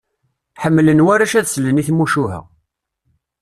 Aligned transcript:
Ḥemmlen 0.63 1.03
warrac 1.05 1.33
ad 1.39 1.47
slen 1.49 1.81
i 1.81 1.83
tmucuha. 1.89 2.39